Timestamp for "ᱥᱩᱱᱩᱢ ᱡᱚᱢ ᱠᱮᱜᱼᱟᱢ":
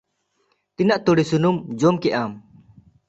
1.29-2.31